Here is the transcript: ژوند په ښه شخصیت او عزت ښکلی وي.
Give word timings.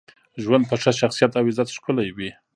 ژوند 0.43 0.63
په 0.67 0.75
ښه 0.81 0.91
شخصیت 1.01 1.31
او 1.39 1.43
عزت 1.49 1.67
ښکلی 1.75 2.09
وي. 2.17 2.29